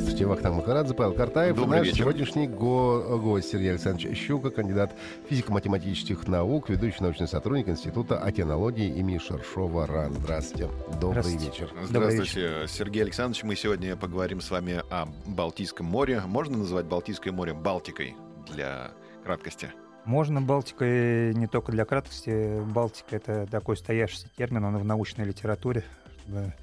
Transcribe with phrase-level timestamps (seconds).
[0.00, 0.26] Здравствуйте.
[0.26, 1.56] Вахтанг Махарадзе, Павел Картаев.
[1.56, 1.98] Добрый наш вечер.
[1.98, 4.94] сегодняшний го- гость Сергей Александрович Щука, кандидат
[5.28, 10.14] физико-математических наук, ведущий научный сотрудник Института океанологии имени Шершова РАН.
[10.14, 10.68] Здравствуйте.
[11.00, 11.46] Добрый Здравствуйте.
[11.46, 11.70] вечер.
[11.82, 13.42] Здравствуйте, Сергей Александрович.
[13.44, 16.22] Мы сегодня поговорим с вами о Балтийском море.
[16.26, 18.14] Можно называть Балтийское море Балтикой
[18.52, 18.92] для
[19.24, 19.70] краткости?
[20.06, 22.60] Можно Балтикой не только для краткости.
[22.72, 25.84] Балтика— это такой стоявшийся термин, он в научной литературе,
[26.22, 26.54] чтобы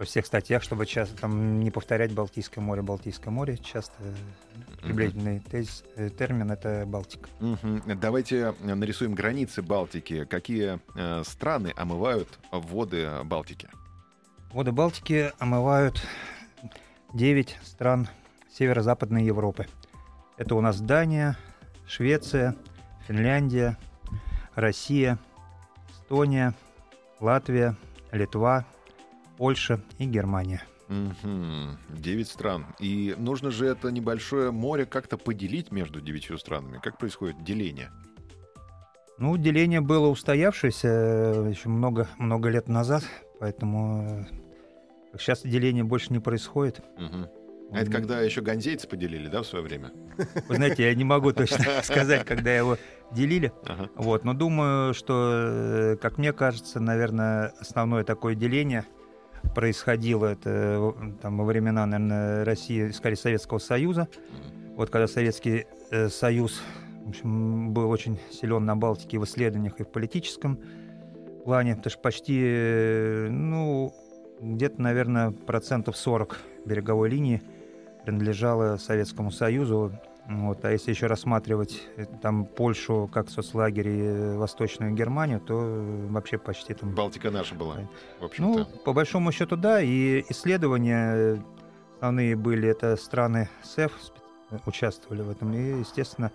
[0.00, 3.58] во всех статьях, чтобы часто там не повторять Балтийское море, Балтийское море.
[3.58, 3.92] Часто
[4.82, 7.28] приблизительный э, термин— это Балтика.
[8.00, 10.24] Давайте нарисуем границы Балтики.
[10.24, 13.68] Какие э, страны омывают воды Балтики?
[14.54, 16.02] Воды Балтики омывают
[17.12, 18.08] 9 стран
[18.50, 19.66] северо-западной Европы.
[20.38, 21.36] Это у нас Дания,
[21.86, 22.56] Швеция,
[23.06, 23.76] Финляндия,
[24.54, 25.18] Россия,
[25.90, 26.54] Эстония,
[27.20, 27.76] Латвия,
[28.12, 28.64] Литва,
[29.40, 30.62] Польша и Германия.
[31.88, 32.66] Девять стран.
[32.78, 36.78] И нужно же это небольшое море как-то поделить между девятью странами.
[36.82, 37.90] Как происходит деление?
[39.16, 43.02] Ну, деление было устоявшееся э, еще много, много лет назад,
[43.38, 44.26] поэтому
[45.14, 46.82] э, сейчас деление больше не происходит.
[46.98, 47.26] Мгм.
[47.72, 49.90] А это когда еще ганзейцы поделили, да, в свое время?
[50.48, 52.76] Вы знаете, я не могу точно сказать, когда его
[53.10, 53.54] делили.
[53.64, 53.88] Ага.
[53.96, 58.84] Вот, но думаю, что, э, как мне кажется, наверное, основное такое деление
[59.54, 64.08] происходило это там, во времена, наверное, России, скорее, Советского Союза.
[64.76, 66.60] Вот когда Советский э, Союз
[67.04, 70.58] в общем, был очень силен на Балтике в исследованиях и в политическом
[71.44, 73.92] плане, потому что почти, э, ну,
[74.40, 77.42] где-то, наверное, процентов 40 береговой линии
[78.04, 79.92] принадлежало Советскому Союзу.
[80.28, 80.64] Вот.
[80.64, 86.06] А если еще рассматривать э, там Польшу как соцлагерь и э, Восточную Германию, то э,
[86.08, 86.94] вообще почти там...
[86.94, 87.78] Балтика наша была, в
[88.20, 88.64] Ну, общем-то.
[88.84, 89.80] по большому счету, да.
[89.80, 91.42] И исследования
[91.96, 93.92] основные были, это страны СЭФ
[94.66, 95.52] участвовали в этом.
[95.52, 96.30] И, естественно,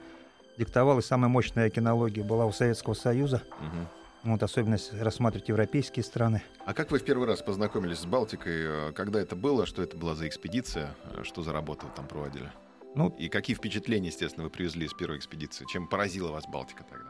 [0.57, 3.44] диктовалась самая мощная кинология была у Советского Союза.
[3.59, 3.88] Мгм.
[4.31, 6.41] Вот, особенно если рассматривать европейские страны.
[6.66, 8.91] А как вы в первый раз познакомились с Балтикой?
[8.94, 9.66] Когда это было?
[9.68, 10.95] Что это была за экспедиция?
[11.24, 12.51] Что за работы вы там проводили?
[12.95, 15.66] Ну, И какие впечатления, естественно, вы привезли из первой экспедиции?
[15.66, 17.09] Чем поразила вас Балтика тогда?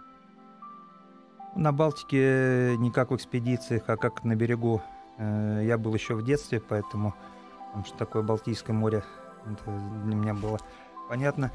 [1.56, 4.82] на Балтике не как в экспедициях, а как на берегу.
[5.18, 7.16] Э, Я был еще в детстве, поэтому
[7.74, 9.04] там, что такое Балтийское море,
[9.46, 9.72] это
[10.04, 10.60] для меня было
[11.08, 11.52] понятно.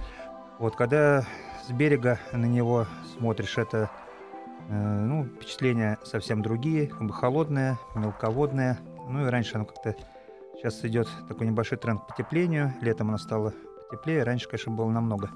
[0.59, 1.27] Вот когда
[1.67, 2.87] с берега на него
[3.19, 3.91] смотришь, это
[4.69, 8.79] э, ну, впечатления совсем другие, как бы холодное, мелководное.
[9.09, 9.95] Ну и раньше оно как-то...
[10.55, 12.75] Сейчас идет такой небольшой тренд к потеплению.
[12.83, 13.55] Летом оно стало
[13.91, 14.23] потеплее.
[14.23, 15.31] Раньше, конечно, было намного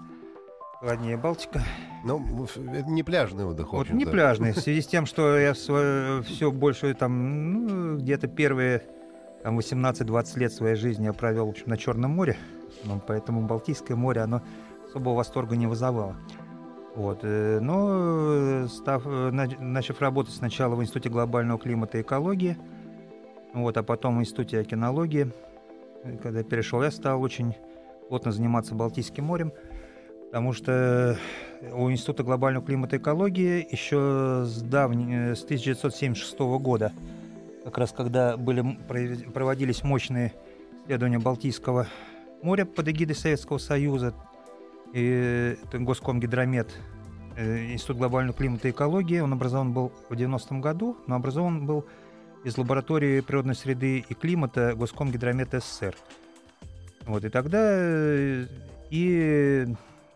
[0.80, 1.62] холоднее Балтика.
[2.04, 6.50] Ну, это не пляжный отдых, Вот не пляжный, в связи с тем, что я все
[6.52, 8.82] больше там, ну, где-то первые
[9.42, 12.36] там, 18-20 лет своей жизни я провел, в общем, на Черном море,
[12.84, 14.42] ну, поэтому Балтийское море, оно
[14.86, 16.16] особого восторга не вызывало.
[16.94, 17.20] Вот.
[17.22, 22.56] э, Но, э, став, э, нач- начав работать сначала в Институте глобального климата и экологии,
[23.52, 25.32] вот, а потом в Институте океанологии,
[26.22, 27.54] когда перешел, я стал очень
[28.08, 29.52] плотно заниматься Балтийским морем,
[30.26, 31.18] потому что
[31.72, 36.92] у Института глобального климата и экологии еще с, давней, э, с 1976 года,
[37.64, 38.62] как раз когда были,
[39.32, 40.32] проводились мощные
[40.84, 41.86] исследования Балтийского
[42.42, 44.14] моря под эгидой Советского Союза,
[44.92, 46.68] и это Госкомгидромет,
[47.36, 51.86] э, Институт глобального климата и экологии, он образован был в 90-м году, но образован был
[52.44, 55.96] из лаборатории природной среды и климата Госкомгидромет СССР.
[57.06, 58.46] Вот, и тогда э,
[58.90, 59.66] и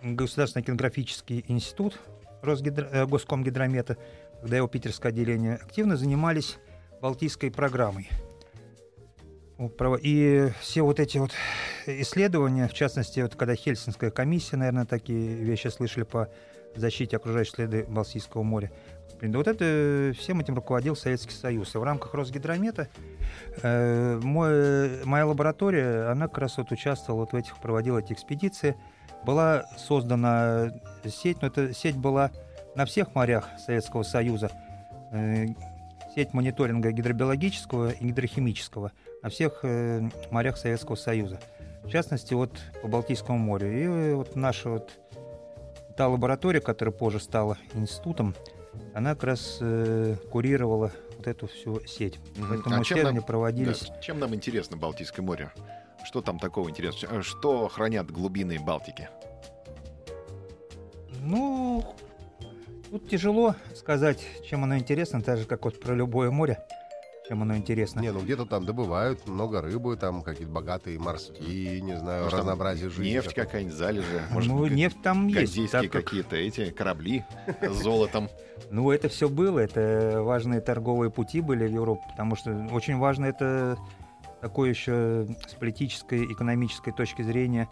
[0.02, 1.98] Государственный океанографический институт
[2.42, 3.96] Росгидро- э, Госкомгидромета,
[4.40, 6.58] когда его питерское отделение, активно занимались
[7.00, 8.08] Балтийской программой.
[10.02, 11.32] И все вот эти вот
[11.86, 16.28] исследования, в частности, вот когда Хельсинская комиссия, наверное, такие вещи слышали по
[16.76, 18.70] защите окружающей среды Балтийского моря.
[19.20, 21.74] Вот это всем этим руководил Советский Союз.
[21.74, 22.88] И в рамках Росгидромета
[23.62, 28.76] э, мой- моя лаборатория, она как раз вот участвовала вот в этих, проводила эти экспедиции.
[29.24, 30.72] Была создана
[31.04, 32.30] сеть, но эта сеть была
[32.76, 34.50] на всех морях Советского Союза.
[35.10, 35.46] Э,
[36.14, 38.92] сеть мониторинга гидробиологического и гидрохимического
[39.22, 41.40] на всех э, морях Советского Союза.
[41.82, 43.72] В частности, вот по Балтийскому морю.
[43.72, 44.90] И э, вот наша вот
[45.96, 48.34] та лаборатория, которая позже стала институтом,
[48.94, 52.18] она как раз э, курировала вот эту всю сеть.
[52.36, 52.48] Мгм.
[52.48, 53.86] Поэтому А чем нам- проводились.
[53.88, 55.52] Да, Чем нам интересно Балтийское море?
[56.04, 57.18] Что там такого интересного?
[57.18, 59.08] Э, Что хранят глубины Балтики?
[61.20, 61.84] Ну,
[62.90, 66.64] тут тяжело сказать, чем оно интересно, так же, как вот про любое море,
[67.28, 68.00] чем оно интересно.
[68.00, 72.40] Не, ну где-то там добывают много рыбы, там какие-то богатые морские, не знаю, Может, там
[72.40, 73.12] разнообразие жизни.
[73.12, 74.22] Нефть какая-нибудь, залежи?
[74.30, 75.70] Может, ну, нефть там есть.
[75.70, 77.24] Так как- какие-то эти корабли
[77.60, 78.28] с золотом.
[78.70, 83.26] Ну, это все было, это важные торговые пути были в Европу, потому что очень важно
[83.26, 83.76] это
[84.40, 87.68] такое еще с политической, экономической точки зрения.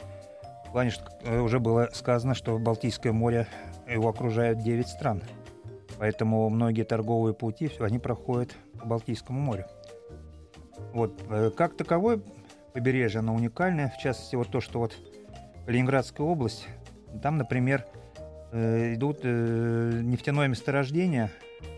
[0.69, 3.47] В плане, что э, уже было сказано, что Балтийское море,
[3.88, 5.23] его окружают 9 стран.
[5.98, 9.64] Поэтому многие торговые пути, они проходят по Балтийскому морю.
[10.93, 11.12] Вот.
[11.31, 12.20] э, Как таковое
[12.75, 13.93] побережье, оно уникальное.
[13.96, 14.96] В частности, вот то, что вот
[15.64, 16.66] Калининградская область,
[17.22, 17.87] там, например,
[18.52, 21.31] э, идут э, нефтяное месторождение,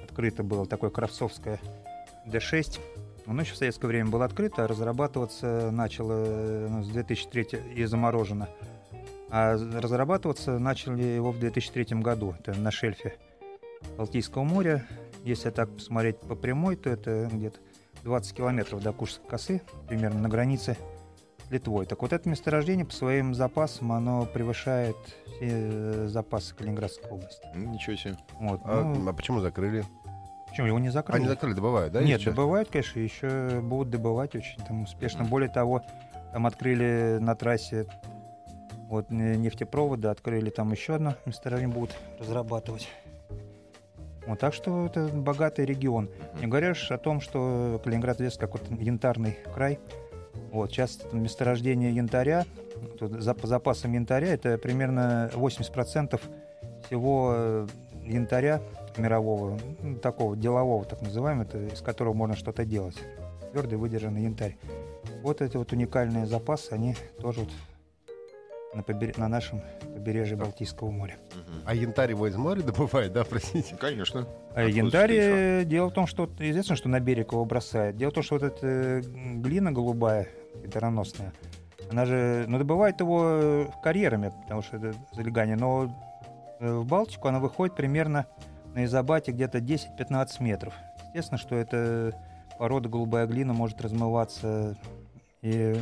[0.04, 1.60] открыто было такое Кравцовское
[2.26, 2.80] Д6.
[3.26, 8.48] Оно еще в советское время было открыто, а разрабатываться начало ну, с 2003 и заморожено.
[9.30, 12.34] А разрабатываться начали его в 2003 году.
[12.40, 13.14] Это на шельфе
[13.96, 14.86] Балтийского моря.
[15.24, 17.58] Если так посмотреть по прямой, то это где-то
[18.04, 20.76] 20 километров до Курской косы, примерно на границе
[21.46, 21.86] с Литвой.
[21.86, 24.96] Так вот это месторождение по своим запасам, оно превышает
[25.36, 27.46] все э, запасы Калининградской области.
[27.54, 28.16] Ничего себе.
[28.38, 28.60] Вот.
[28.64, 29.84] А, ну, а почему закрыли?
[30.48, 31.20] почему его не закрыли?
[31.20, 32.02] Они закрыли, добывают, да?
[32.02, 35.22] Нет, добывают, конечно, еще будут добывать очень там успешно.
[35.22, 35.30] Мгм.
[35.30, 35.82] Более того,
[36.32, 37.86] там открыли на трассе
[38.88, 42.88] вот не- нефтепровода, открыли там еще одно месторождение будут разрабатывать.
[44.28, 46.10] Вот, так что это богатый регион.
[46.38, 49.80] Не говоря уж о том, что Калининград известен как вот янтарный край.
[50.52, 52.44] Вот, сейчас месторождение янтаря,
[52.98, 56.20] по запасам янтаря, это примерно 80%
[56.86, 57.66] всего э,
[58.04, 58.60] янтаря
[58.98, 62.96] мирового, ну, такого делового, так называемого, это, из которого можно что-то делать.
[63.52, 64.58] Твердый выдержанный янтарь.
[65.22, 67.50] Вот эти вот уникальные запасы, они тоже вот
[68.74, 71.16] на, побере- на нашем побережье Балтийского моря.
[71.34, 71.62] Мгм.
[71.64, 73.76] А янтарь его из моря добывают, да, простите?
[73.76, 74.26] Конечно.
[74.54, 75.60] А янтарь, еще?
[75.60, 77.96] э, дело в том, что известно, что на берег его бросают.
[77.96, 80.28] Дело в том, что вот эта э, глина голубая,
[80.62, 81.32] гидроносная,
[81.90, 85.90] она же, ну, добывает его э, карьерами, потому что это залегание, но
[86.60, 88.26] в Балтику она выходит примерно
[88.74, 90.74] на изобате где-то 10-15 метров.
[91.08, 92.12] Естественно, что эта
[92.58, 94.76] порода голубая глина может размываться
[95.40, 95.76] и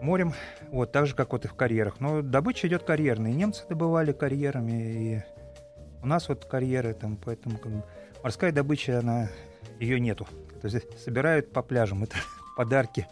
[0.00, 0.34] морем,
[0.70, 2.00] вот, так же, как вот и в карьерах.
[2.00, 3.32] Но добыча идет карьерной.
[3.32, 5.22] И немцы добывали карьерами, и
[6.02, 7.84] у нас вот карьеры там, поэтому как бы,
[8.22, 9.28] морская добыча, она
[9.78, 10.26] ее нету.
[10.60, 12.04] То есть собирают по пляжам.
[12.04, 12.16] Это
[12.56, 13.06] подарки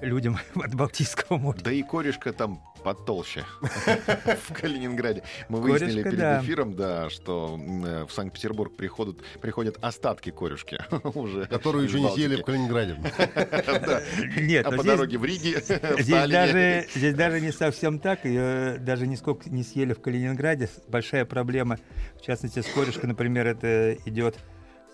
[0.00, 1.58] людям от Балтийского моря.
[1.62, 5.22] Да и корешка там потолще в Калининграде.
[5.48, 10.78] Мы выяснили перед эфиром, да, что э, в Санкт-Петербург приходят, приходят остатки корешки
[11.14, 11.46] уже.
[11.46, 12.44] Которую еще не съели в.
[12.44, 12.96] Калининграде.
[14.40, 18.24] Нет, А по дороге в Риге, Здесь даже, здесь даже не совсем так.
[18.24, 20.68] Ее даже нисколько не съели в Калининграде.
[20.88, 21.78] Большая проблема,
[22.16, 24.36] в частности, с корешкой, например, это идет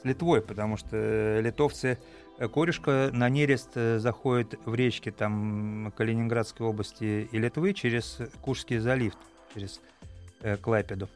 [0.01, 1.99] с Литвой, потому что э, литовцы
[2.53, 9.15] корешка на нерест э, заходит в речки там Калининградской области и Литвы через Куршский залив,
[9.55, 9.81] через
[10.43, 11.09] э, Клайпеду.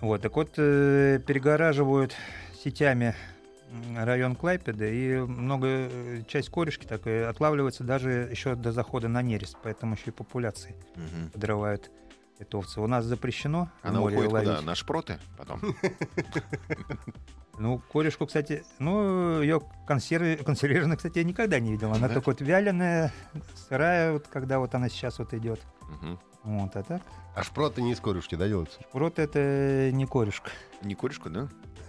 [0.00, 2.14] Вот, так вот, э, перегораживают
[2.62, 3.14] сетями
[3.96, 9.56] район Клайпеда, и много э, часть корешки так отлавливается даже еще до захода на нерест,
[9.62, 11.30] поэтому еще и популяции Мгм.
[11.30, 11.90] подрывают
[12.38, 12.80] литовцы.
[12.80, 14.48] У нас запрещено Она море уходит ловить.
[14.50, 14.62] куда?
[14.62, 15.60] На шпроты потом?
[17.58, 21.90] Ну, корешку, кстати, ну, ее консервы, консервированной, кстати, я никогда не видел.
[21.92, 22.14] Она Да?
[22.14, 23.12] только вот вяленая,
[23.68, 25.60] сырая, вот когда вот она сейчас вот идет.
[25.82, 26.18] Мгм.
[26.44, 27.02] Вот, а так,
[27.34, 28.80] А шпроты не из корюшки, да, делаются?
[28.88, 30.50] шпрот это не корешка.
[30.82, 31.48] Не корешку, да?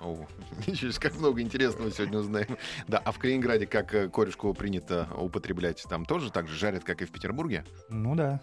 [0.00, 2.56] А, себе, как много интересного сегодня узнаем.
[2.86, 5.84] Да, а в Калининграде как э, корешку принято употреблять?
[5.88, 7.64] Там тоже так же жарят, как и в Петербурге?
[7.88, 8.40] Ну да,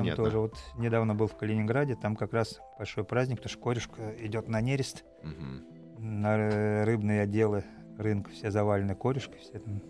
[0.00, 0.24] Понятно.
[0.24, 4.48] тоже вот недавно был в Калининграде, там как раз большой праздник, потому что корешка идет
[4.48, 5.64] на нерест, Мгм.
[5.98, 7.64] на ры- рыбные отделы
[7.98, 9.80] рынка все завалены корешкой, все там.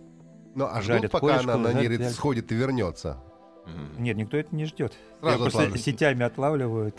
[0.55, 2.15] Ну, а Жарят ждут, пока корешку, она на жарят нерест вяльку.
[2.15, 3.19] сходит и вернется.
[3.67, 4.03] Мгм.
[4.03, 4.93] Нет, никто это не ждет.
[5.23, 6.97] Сразу просто сетями отлавливают.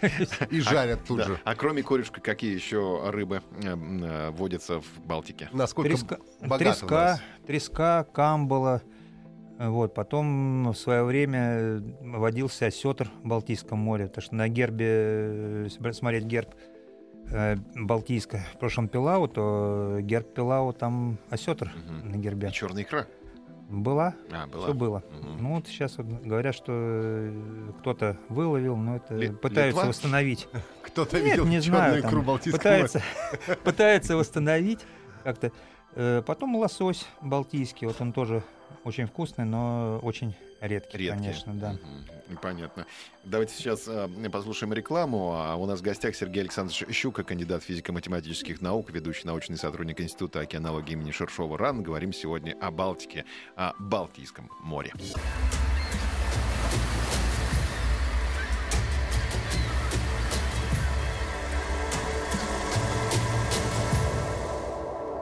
[0.50, 1.24] И жарят тут Да.
[1.24, 1.40] же.
[1.44, 5.48] А кроме корешка, какие еще рыбы э, э, водятся в Балтике?
[5.52, 7.20] Насколько Треска, богато у треска, нас.
[7.48, 8.80] треска, камбала.
[9.58, 15.92] Вот, потом в свое время водился осетр в Балтийском море, потому что на гербе, э,
[15.92, 16.48] смотреть герб
[17.30, 22.10] э, Балтийская в прошлом Пилау, то герб Пилау там осетр Мгм.
[22.10, 22.48] на гербе.
[22.48, 23.06] И черная икра.
[23.70, 24.64] Была, А, была.
[24.64, 25.02] все было.
[25.20, 25.36] Мгм.
[25.42, 29.84] Ну вот сейчас вот говорят, что э, кто-то выловил, но это Ли- пытаются Литва?
[29.88, 30.48] восстановить.
[30.82, 32.88] Кто-то Нет, видел не черную знаю, икру Балтийского моря?
[32.88, 33.02] пытается,
[33.64, 34.80] пытается восстановить
[35.22, 35.52] как-то.
[35.94, 38.42] Э, Потом лосось балтийский, вот он тоже
[38.84, 41.12] очень вкусный, но очень редкий, Редкие.
[41.12, 41.72] конечно, да.
[41.72, 42.38] Мгм.
[42.40, 42.86] Понятно.
[43.24, 45.34] Давайте сейчас э, послушаем рекламу.
[45.34, 50.40] А у нас в гостях Сергей Александрович Щука, кандидат физико-математических наук, ведущий научный сотрудник Института
[50.40, 51.82] океанологии имени Шершова РАН.
[51.82, 53.24] Говорим сегодня о Балтике,
[53.56, 54.92] о Балтийском море.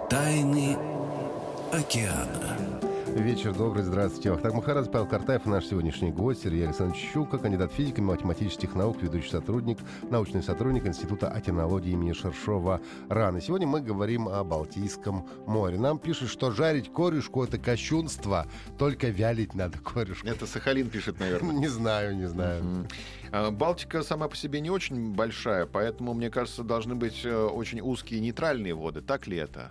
[0.09, 0.77] Тайны
[1.73, 2.57] океана.
[3.15, 4.33] Вечер добрый, здравствуйте.
[4.33, 9.31] Ахтак Махарадзе, Павел Картаев, наш сегодняшний гость, Сергей Александрович Щука, кандидат физики, математических наук, ведущий
[9.31, 9.79] сотрудник,
[10.11, 13.37] научный сотрудник Института океанологии имени Шершова РАН.
[13.37, 15.79] И сегодня мы говорим о Балтийском море.
[15.79, 18.47] Нам пишут, что жарить корешку— это кощунство,
[18.79, 20.27] только вялить надо корешку.
[20.27, 21.55] Это Сахалин пишет, наверное.
[21.63, 22.89] Не знаю, не знаю.
[23.31, 27.83] А, Балтика сама по себе не очень большая, поэтому, мне кажется, должны быть э, очень
[27.83, 29.03] узкие нейтральные воды.
[29.03, 29.71] Так ли это?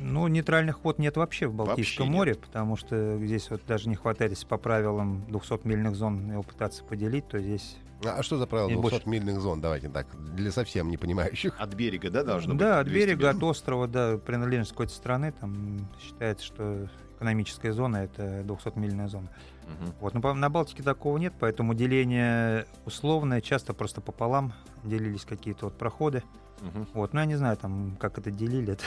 [0.00, 2.12] Ну, нейтральных вод нет вообще в Балтийском Вообще нет.
[2.12, 6.82] море, потому что здесь вот даже не хватает, если по правилам 200-мильных зон его пытаться
[6.84, 7.76] поделить, то здесь...
[8.02, 8.96] А что за правило И больше.
[8.96, 9.60] 200-мильных зон?
[9.60, 11.54] Давайте так, для совсем не понимающих.
[11.58, 12.60] От берега, да, должно быть?
[12.60, 13.36] да, от 200 берега, миль?
[13.36, 19.28] от острова, да, принадлежность какой-то страны, там считается, что экономическая зона— это 200-мильная зона.
[19.66, 19.92] Мгм.
[20.00, 25.66] Вот, но по- на Балтике такого нет, поэтому деление условное, часто просто пополам делились какие-то
[25.66, 26.22] вот проходы.
[26.62, 26.86] Мгм.
[26.94, 28.84] Вот, ну я не знаю, там, как это делили, это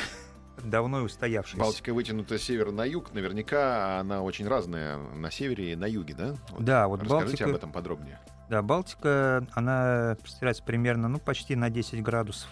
[0.62, 1.60] давно и устоявшееся.
[1.60, 3.14] Балтика вытянута с севера на юг.
[3.14, 6.36] Наверняка она очень разная на севере и на юге, да?
[6.52, 8.20] Вот Да, вот Расскажите Балтика, об этом подробнее.
[8.50, 12.50] да, Балтика, она простирается примерно, ну, почти на 10 градусов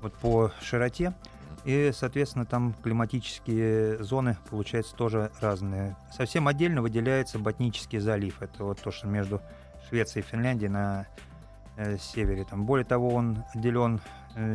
[0.00, 1.14] вот по широте.
[1.64, 5.96] И, соответственно, там климатические зоны, получается, тоже разные.
[6.12, 8.42] Совсем отдельно выделяется Ботнический залив.
[8.42, 9.40] Это вот то, что между
[9.88, 11.06] Швецией и Финляндией на
[11.76, 12.44] э, севере.
[12.44, 14.00] Там, более того, он отделен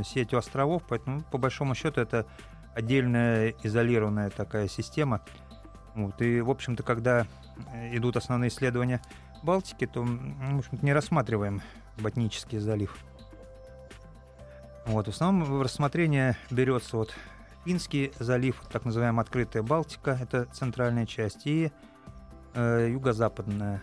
[0.03, 2.25] сетью островов, поэтому, по большому счету, это
[2.73, 5.21] отдельная изолированная такая система.
[5.95, 6.21] Вот.
[6.21, 7.25] И, в общем-то, когда
[7.73, 9.01] э, идут основные исследования
[9.41, 11.61] Балтики, то, м, в общем-то, не рассматриваем
[11.97, 12.95] Ботнический залив.
[14.85, 17.13] Вот, в основном в рассмотрение берется вот
[17.65, 21.71] Финский залив, так называемая открытая Балтика, это центральная часть, и
[22.53, 23.81] э, юго-западная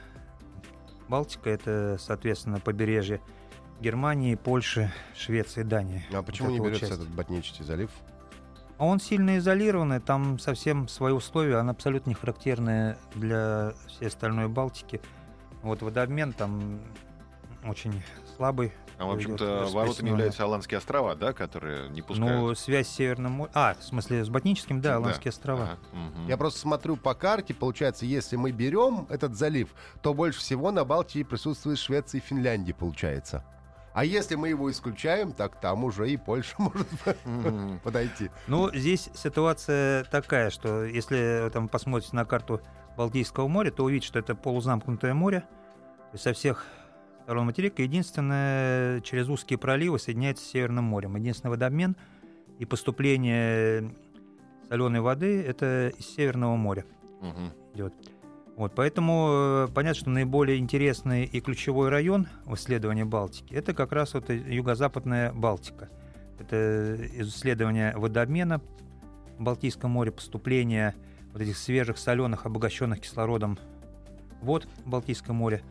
[1.09, 3.21] Балтика, это, соответственно, побережье
[3.85, 6.03] Германии, Польши, Швеции, Дании.
[6.11, 7.03] А почему Вот не берется часть.
[7.03, 7.91] этот Ботнический залив?
[8.79, 14.49] А он сильно изолированный, там совсем свои условия, он абсолютно не характерный для всей остальной
[14.49, 15.03] Балтики.
[15.63, 16.81] Вот водообмен там
[17.67, 18.03] очень
[18.37, 18.73] слабый.
[18.97, 22.41] А, в общем-то, воротами являются Аландские острова, да, которые не пускают.
[22.41, 23.53] Ну, связь с Северным морем...
[23.55, 24.97] А, в смысле, с Ботническим, да, Да.
[24.97, 25.63] Аландские острова.
[25.65, 26.27] Ага, мгм.
[26.29, 29.69] Я просто смотрю по карте, получается, если мы берем этот залив,
[30.01, 33.45] то больше всего на Балтии присутствует Швеция и Финляндия, получается.
[33.95, 36.87] А если мы его исключаем, так там уже и Польша может
[37.83, 38.31] подойти.
[38.49, 42.61] Ну, здесь ситуация такая, что если там посмотрите на карту
[42.97, 45.41] Балтийского моря, то увидите, что это полузамкнутое море.
[45.41, 46.67] То есть со всех
[47.23, 51.15] сторон материка единственное через узкие проливы соединяется с Северным морем.
[51.17, 51.97] Единственный водообмен
[52.59, 53.95] и поступление
[54.69, 56.85] соленой воды это из Северного моря
[57.21, 57.53] Мгм.
[57.75, 57.95] идет.
[58.57, 63.91] Вот, поэтому э, понятно, что наиболее интересный и ключевой район в исследовании Балтики это как
[63.93, 65.89] раз вот юго-западная Балтика.
[66.39, 68.61] Это исследование водообмена
[69.39, 70.95] в Балтийском море, поступление
[71.33, 73.59] вот этих свежих, соленых, обогащенных кислородом
[74.41, 75.63] вод в Балтийском море.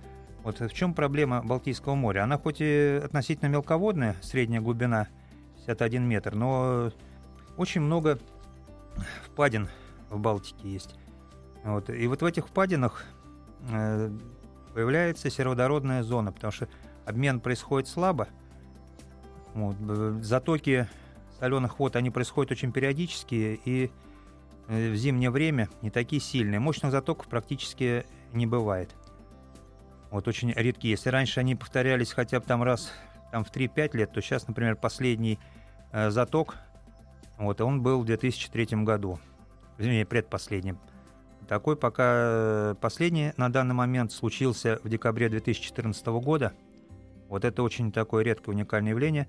[0.43, 2.23] Вот в чем проблема Балтийского моря?
[2.23, 5.07] Она хоть и относительно мелководная, средняя глубина
[5.59, 6.91] 61 метр, но
[7.55, 8.19] очень много
[9.25, 9.69] впадин
[10.09, 10.95] в Балтике есть.
[11.63, 11.89] Вот.
[11.89, 13.05] И вот в этих впадинах
[13.69, 14.09] э,
[14.73, 16.67] появляется сероводородная зона, потому что
[17.05, 18.27] обмен происходит слабо.
[19.53, 19.75] Вот.
[20.21, 20.87] Затоки
[21.39, 23.91] соленых вод, они происходят очень периодически, и
[24.67, 26.59] э, в зимнее время не такие сильные.
[26.59, 28.95] Мощных затоков практически не бывает.
[30.09, 30.91] Вот очень редкие.
[30.91, 32.91] Если раньше они повторялись хотя бы там раз
[33.31, 35.39] там, в 3-5 лет, то сейчас, например, последний
[35.91, 36.55] э, заток,
[37.37, 39.19] вот, он был в 2003 году.
[39.77, 40.77] Вернее, предпоследним.
[41.47, 46.53] Такой пока э, последний на данный момент случился в декабре 2014 года.
[47.27, 49.27] Вот это очень такое редкое уникальное явление.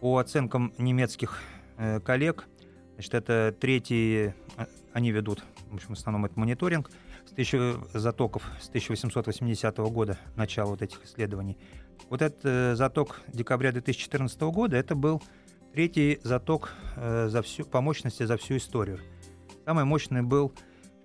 [0.00, 1.38] По оценкам немецких
[1.76, 2.46] э, коллег,
[2.94, 6.90] значит, это третий, э, они ведут, в общем, в основном это мониторинг,
[7.26, 11.56] с тысячу, затоков с 1880 года, начала вот этих исследований.
[12.10, 15.22] Вот этот э, заток декабря 2014 года, это был
[15.72, 19.00] третий заток э, за всю, по мощности за всю историю.
[19.64, 20.52] Самый мощный был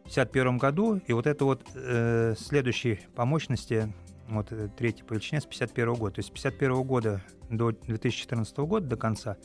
[0.10, 3.94] 1951 году, и вот это вот э, следующий по мощности,
[4.28, 6.16] вот э, третий по величине с 1951 года.
[6.16, 9.38] То есть с 1951 года до 2014 года, до конца,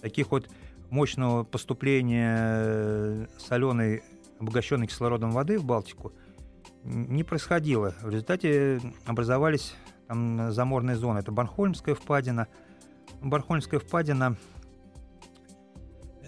[0.00, 0.48] таких вот
[0.90, 4.02] мощного поступления э, соленой,
[4.40, 6.12] обогащенной кислородом воды в Балтику
[6.84, 7.94] не происходило.
[8.00, 9.74] В результате образовались
[10.06, 11.18] там заморные зоны.
[11.18, 12.48] Это Барнхольмская впадина.
[13.20, 14.36] Барнхольмская впадина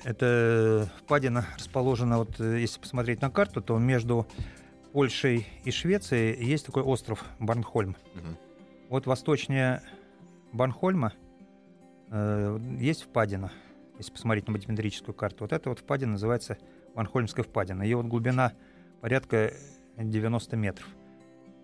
[0.04, 4.26] это впадина расположена, вот э, если посмотреть на карту, то между
[4.92, 7.96] Польшей и Швецией есть такой остров Барнхольм.
[8.14, 8.36] Мгм.
[8.88, 9.82] Вот восточнее
[10.52, 11.12] Барнхольма
[12.10, 13.52] э, есть впадина.
[13.98, 16.58] Если посмотреть на математическую карту, вот эта вот впадина называется
[16.94, 17.82] Барнхольмская впадина.
[17.82, 18.52] Ее вот глубина
[19.00, 19.52] порядка
[19.96, 20.88] 90 метров.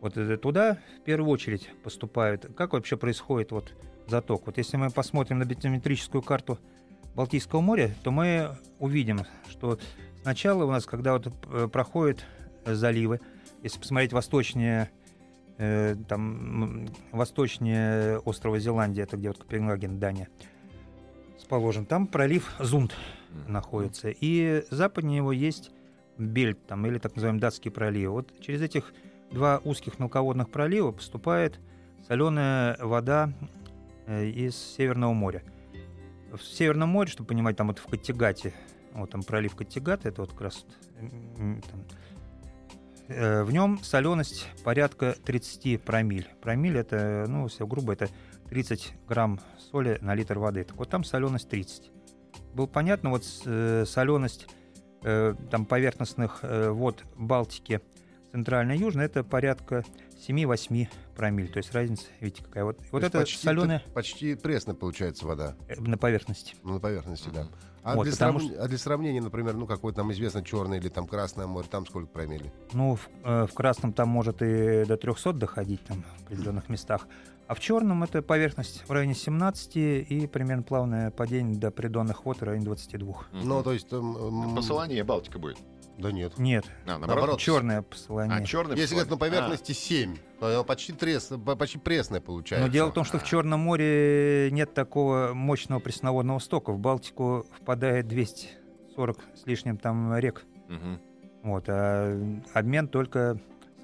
[0.01, 2.47] Вот это туда в первую очередь поступают.
[2.57, 3.75] Как вообще происходит вот
[4.07, 4.47] заток?
[4.47, 6.59] Вот если мы посмотрим на батиметрическую карту
[7.17, 9.79] Балтийского моря, то мы увидим, что
[10.21, 12.23] сначала у нас, когда вот э, проходят
[12.67, 13.21] э, заливы,
[13.63, 14.91] если посмотреть восточнее,
[15.57, 20.29] э, там, восточнее острова Зеландия, это где вот Копенгаген, Дания,
[21.37, 22.95] расположен, там пролив Зунд
[23.49, 24.11] находится.
[24.11, 25.71] И западнее его есть
[26.19, 28.11] Бельт, там, или так называемый датский пролив.
[28.11, 28.93] Вот через этих
[29.31, 31.59] два узких мелководных пролива поступает
[32.07, 33.33] соленая вода
[34.07, 35.43] э, из Северного моря.
[36.37, 38.55] В Северном море, чтобы понимать, там вот в Каттегате,
[38.93, 40.67] вот там пролив Каттегат, это вот как раз
[40.97, 41.61] там,
[43.09, 46.29] э, в нем соленость порядка 30 промиль.
[46.41, 48.09] Промиль это, ну, все грубо, это
[48.49, 49.41] 30 грамм
[49.71, 50.65] соли на литр воды.
[50.65, 51.91] Так вот там соленость 30.
[52.55, 54.47] Было понятно, вот соленость
[55.03, 57.81] э, там поверхностных э, вод Балтики
[58.33, 59.85] центральной и южной это порядка
[60.29, 61.49] 7-8 промиль.
[61.51, 62.79] То есть разница, видите, какая вот.
[62.93, 65.55] Вот То это почти, соленая Почти пресная получается вода.
[65.79, 66.55] на поверхности.
[66.63, 67.49] Ну, на поверхности, да.
[67.83, 70.89] А, Вот, для потому сравн- а для сравнения, например, ну, какое там известно черное или
[70.89, 72.53] там Красное море, там сколько промили?
[72.73, 77.07] Ну, в, э, в красном там может и до 300 доходить там в определенных местах.
[77.47, 82.39] А в черном это поверхность в районе 17 и примерно плавное падение до придонных вод
[82.41, 83.25] в районе 22.
[83.31, 83.49] Мгм.
[83.49, 83.89] Ну, то есть...
[83.89, 85.57] там, м, Посолонее Балтика будет.
[85.99, 86.39] Да нет.
[86.39, 87.15] Нет, А, Наоборот.
[87.17, 87.41] наоборот.
[87.41, 88.37] черное посылание.
[88.37, 92.67] А, черный Если говорить на поверхности 7, то оно почти, трес, по- почти пресное получается.
[92.67, 96.73] Но дело в том, что в Черном море нет такого мощного пресноводного стока.
[96.73, 100.45] В Балтику впадает 240 с лишним там рек.
[100.69, 101.01] А, мгм.
[101.43, 103.39] Вот, а обмен только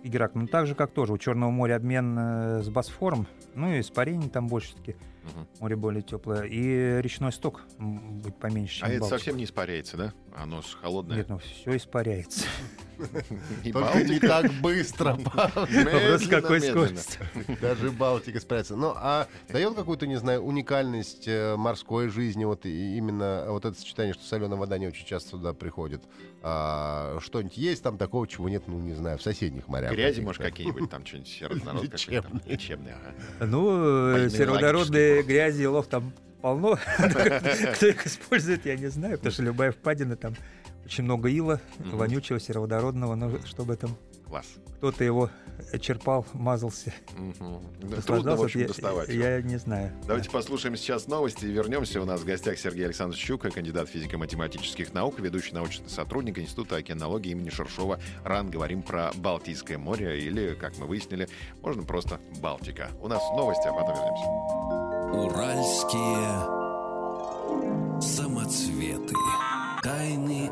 [0.04, 0.42] с Гераком.
[0.42, 3.26] Ну, так же, как тоже у Черного моря обмен э, с Босфором.
[3.54, 4.96] Ну, и испарений там больше таки.
[5.22, 5.46] Мгм.
[5.60, 6.42] Море более теплое.
[6.42, 10.12] И речной сток будет поменьше, чем А это совсем не испаряется, да?
[10.36, 11.18] Оно ж холодное.
[11.18, 12.46] Нет, ну все испаряется.
[13.72, 15.18] Только не так быстро.
[15.24, 17.18] Вопрос, какой скорости.
[17.60, 18.76] Даже Балтика справится.
[18.76, 24.14] Ну, а дает какую-то, не знаю, уникальность э, морской жизни, вот именно вот это сочетание,
[24.14, 26.02] что соленая вода не очень часто сюда приходит.
[26.42, 29.92] А, что-нибудь есть там такого, чего нет, ну, не знаю, в соседних морях?
[29.92, 32.40] Грязи, может, какие-нибудь там что-нибудь там.
[32.46, 32.96] Лечебные.
[33.40, 36.76] Ну, э, логический грязи и лов там полно.
[37.76, 40.34] Кто их использует, я не знаю, потому что любая впадина там
[40.84, 43.96] очень много ила, вонючего, сероводородного, но чтобы там
[44.28, 44.46] Класс.
[44.78, 45.30] кто-то его
[45.80, 46.92] черпал, мазался,
[48.04, 49.08] Трудно, в общем, я- доставать.
[49.08, 49.92] Я не знаю.
[50.08, 52.02] Давайте послушаем сейчас новости и вернемся.
[52.02, 57.30] У нас в гостях Сергей Александрович Щука, кандидат физико-математических наук, ведущий научный сотрудник Института океанологии
[57.30, 58.00] имени Шершова.
[58.24, 61.28] РАН говорим про Балтийское море или, как мы выяснили,
[61.62, 62.90] можно просто Балтика.
[63.00, 64.81] У нас новости, а потом вернемся.
[65.12, 66.26] Уральские
[68.00, 69.14] самоцветы.
[69.82, 70.50] Тайны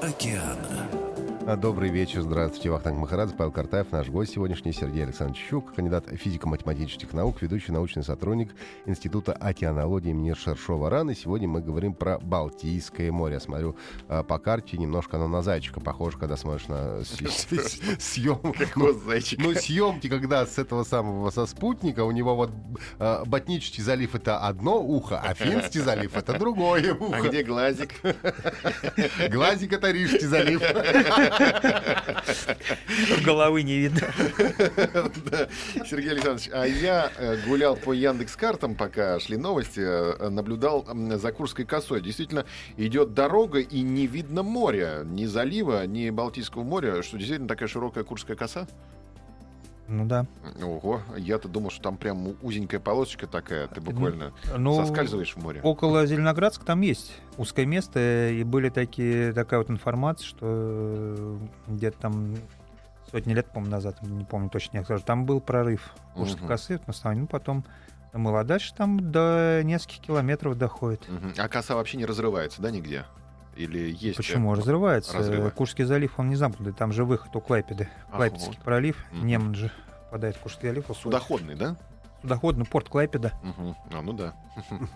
[0.00, 1.07] океана.
[1.48, 6.04] А, Добрый вечер, здравствуйте, Вахтанг Махарадзе, Павел Картаев, наш гость сегодняшний Сергей Александрович Щук, кандидат
[6.06, 11.12] физико-математических наук, ведущий научный сотрудник Института океанологии имени Шершова РАН.
[11.12, 13.36] И сегодня мы говорим про Балтийское море.
[13.36, 13.76] Я смотрю
[14.08, 17.02] а, по карте, немножко оно на зайчика похоже, когда смотришь на
[17.98, 18.52] съемку.
[18.52, 19.38] Какой зайчик.
[19.42, 22.50] Ну, съемки, когда с этого самого, со спутника, у него вот
[22.98, 27.26] э, Ботнический залив— это одно ухо, а Финский залив— это другое А ухо.
[27.26, 27.94] где глазик?
[29.30, 30.60] Глазик— это Рижский залив.
[33.24, 34.00] Головы не видно.
[35.86, 41.32] Сергей Александрович, а я э, гулял по Яндекс картам, пока шли новости, э, наблюдал за
[41.32, 42.00] Курской косой.
[42.00, 42.44] Действительно,
[42.76, 48.04] идет дорога и не видно моря, ни залива, ни Балтийского моря, что действительно такая широкая
[48.04, 48.66] Курская коса.
[49.88, 50.26] Ну да.
[50.62, 55.60] Ого, я-то думал, что там прям узенькая полосочка такая, ты буквально Ну, соскальзываешь в море.
[55.62, 61.98] Около Зеленоградска там есть узкое место, и были такие, такая вот информация, что э, где-то
[61.98, 62.36] там
[63.10, 66.48] сотни лет, по-моему, назад, не помню точно, я скажу, там был прорыв Курской Мгм.
[66.48, 67.64] косы, на основании, ну, потом
[68.12, 71.08] мыл, а дальше там до нескольких километров доходит.
[71.08, 71.32] Мгм.
[71.38, 73.04] А коса вообще не разрывается, да, нигде?
[73.58, 74.16] Или есть?
[74.16, 74.54] Почему?
[74.54, 75.18] э, Разрывается.
[75.18, 75.50] разрывы?
[75.50, 77.88] Курский залив, он не замкнутый, там же выход у Клайпеды.
[78.10, 78.58] Ах, Клайпедский вот.
[78.64, 79.26] пролив, Мгм.
[79.26, 79.70] Неман же
[80.06, 80.84] впадает в Курский залив.
[80.96, 81.76] Судоходный, да?
[82.22, 83.32] Судоходный порт Клайпеда.
[83.42, 83.74] Мгм.
[83.92, 84.34] А, ну да.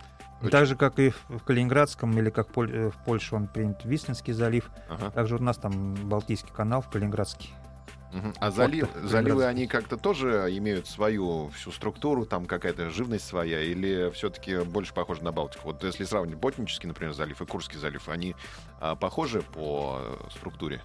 [0.51, 4.71] Так же, как и в Калининградском, или как э, в Польше он принят Вислинский залив.
[4.89, 5.11] Ага.
[5.13, 7.51] Также у нас там Балтийский канал в Калининградский.
[8.39, 13.63] А залив, Порт заливы, они как-то тоже имеют свою всю структуру, там какая-то живность своя,
[13.63, 15.69] или все-таки больше похоже на Балтику?
[15.69, 18.35] Вот если сравнивать Ботнический, например, залив и Курский залив, они
[18.81, 20.81] а, похожи по структуре?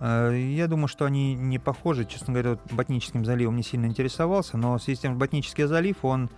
[0.00, 2.04] Э, Я думаю, что они не похожи.
[2.04, 6.04] Честно говоря, вот Ботническим заливом не сильно интересовался, но в связи с тем, Ботнический залив,
[6.04, 6.30] он,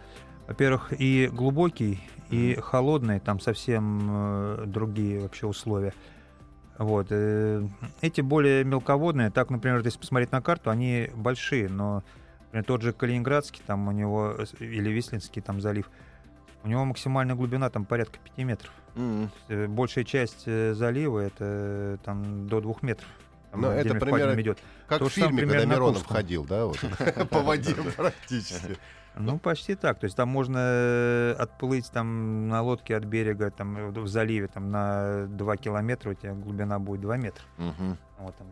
[0.46, 5.92] во-первых, и глубокий, и холодный, там совсем э, другие вообще условия.
[6.78, 7.06] Вот.
[7.10, 7.66] э,
[8.00, 12.02] Эти более мелководные, так, например, если посмотреть на карту, они большие, но
[12.46, 15.88] например, тот же Калининградский, там у него, э, или Вислинский там залив,
[16.64, 18.72] у него максимальная глубина там порядка 5 метров.
[19.48, 23.08] Э, Большая часть залива это там до двух метров.
[23.50, 24.58] Там Но это отдельный примерно идет.
[24.88, 26.78] Как То в самое фильме, когда Миронов ходил, да, вот,
[27.30, 28.76] по воде практически.
[29.16, 29.98] Ну, почти так.
[30.00, 34.48] То есть там можно э, отплыть там на лодке от берега там, э, в заливе
[34.48, 37.44] там, на 2 километра, у тебя глубина будет 2 метра.
[37.58, 37.96] Мгм.
[38.18, 38.46] Вот, там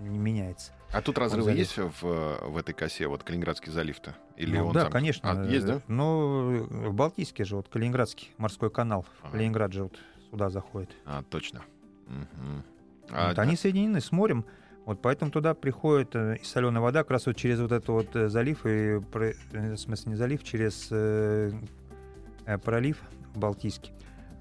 [0.00, 0.72] не меняется.
[0.92, 4.14] А тут разрывы есть в, в этой косе, вот Калининградский залив-то?
[4.36, 5.30] Или Ну он да, сам- конечно.
[5.30, 5.80] А, есть, да?
[5.88, 9.04] Ну, в Балтийске же, вот Калининградский морской канал.
[9.22, 9.32] Ага.
[9.32, 9.98] Калининград же вот
[10.30, 10.90] сюда заходит.
[11.04, 11.62] А, точно.
[12.06, 12.64] Мгм.
[13.10, 14.44] А, Вот они соединены с морем,
[14.88, 18.16] вот поэтому туда приходит э, и соленая вода как раз вот через вот этот вот
[18.16, 20.88] э, залив, и, э, в смысле не залив, через
[22.62, 22.96] пролив
[23.34, 23.92] Балтийский.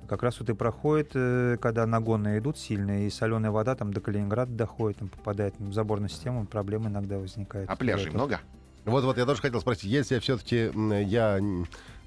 [0.08, 1.12] Как раз вот и проходит,
[1.60, 6.08] когда нагоны идут сильные, и соленая вода там до Калининграда доходит, там попадает в заборную
[6.08, 7.70] систему, проблемы иногда возникают.
[7.70, 8.40] а пляжей много?
[8.86, 10.72] Вот-вот, я тоже хотел спросить, если я все-таки
[11.04, 11.42] я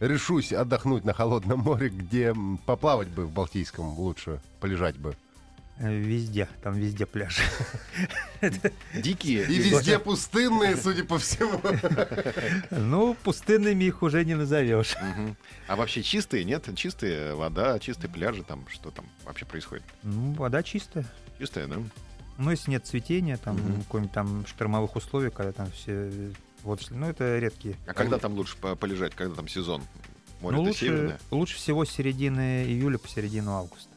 [0.01, 5.15] решусь отдохнуть на холодном море, где поплавать бы в Балтийском лучше, полежать бы.
[5.81, 7.41] Везде, там везде пляж.
[8.95, 9.45] Дикие?
[9.47, 11.59] И везде пустынные, судя по всему.
[12.71, 14.95] Ну, пустынными их уже не назовешь.
[15.67, 16.69] А вообще чистые, нет?
[16.77, 19.85] Чистые вода, чистые пляжи, там что там вообще происходит?
[20.03, 21.07] Ну, вода чистая.
[21.39, 21.77] Чистая, да?
[22.37, 23.83] Ну, если нет цветения, там, Мгм.
[23.83, 26.11] какой-нибудь там штормовых условий, когда там все...
[26.63, 27.77] Вот, ну, это редкие.
[27.87, 29.83] А когда там лучше по- полежать, когда там сезон?
[30.43, 31.21] Море ну, лучше, северное.
[31.31, 33.89] лучше всего с середины июля по середину августа.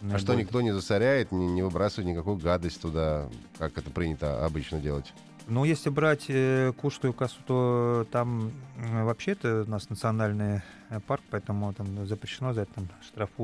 [0.00, 0.14] Мгм.
[0.14, 0.44] А что, Наиболее.
[0.44, 5.12] никто не засоряет, не, не выбрасывает никакую гадость туда, как это принято обычно делать?
[5.48, 11.00] Ну, если брать э, Курскую косу, то там э, вообще это у нас национальный э,
[11.00, 12.88] парк, поэтому там запрещено за это там,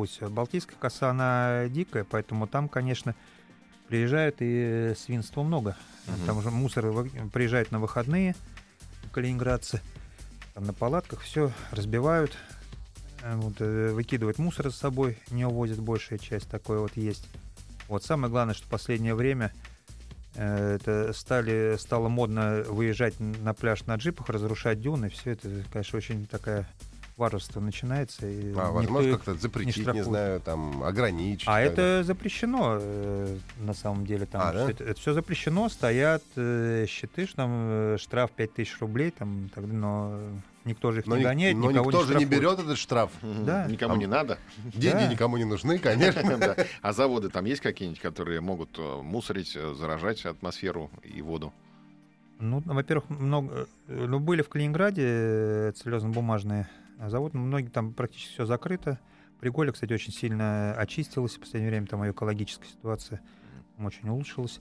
[0.04, 0.28] всё.
[0.28, 3.14] Балтийская коса, она дикая, поэтому там, конечно,
[3.88, 5.76] приезжают и э, свинства много.
[6.06, 6.26] Мгм.
[6.26, 6.84] Там уже мусор
[7.32, 8.36] приезжают на выходные,
[9.10, 9.80] калининградцы,
[10.52, 12.36] там на палатках все разбивают,
[13.36, 17.26] вот, э, выкидывают мусор за собой, не увозят большая часть, такое вот есть.
[17.88, 19.52] Вот самое главное, что последнее время
[20.34, 25.08] э, это стали, стало модно выезжать на пляж на джипах, разрушать дюны.
[25.08, 26.68] Все это, конечно, очень такая
[27.16, 28.26] варварство начинается.
[28.26, 30.06] И А, возможно, как-то запретить, не, штрафует.
[30.06, 31.46] знаю, там, ограничить.
[31.48, 34.26] А это запрещено э, на самом деле.
[34.26, 34.70] Там А, да?
[34.70, 40.18] это, все запрещено, стоят э, щиты, что там э, штраф 5000 рублей, там, так, но
[40.64, 43.10] никто же их Но, не гоняет, но никого никто не же не берет этот штраф.
[43.22, 43.66] Да.
[43.66, 44.38] Никому А- не надо.
[44.64, 45.06] Деньги Да.
[45.08, 46.56] никому не нужны, конечно.
[46.82, 51.52] А заводы там есть какие-нибудь, которые могут э, мусорить, э, заражать атмосферу и воду?
[52.40, 56.66] Ну, во-первых, много, ну, были в Калининграде целлюлозно-бумажные
[56.98, 58.98] заводы, но многие там практически все закрыто.
[59.40, 63.20] Приголе, кстати, очень сильно очистилась в последнее время, там ее экологическая ситуация
[63.78, 64.60] очень улучшилась.